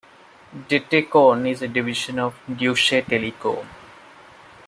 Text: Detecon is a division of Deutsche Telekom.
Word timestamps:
Detecon 0.67 1.47
is 1.47 1.61
a 1.61 1.67
division 1.67 2.17
of 2.17 2.33
Deutsche 2.47 3.03
Telekom. 3.05 3.67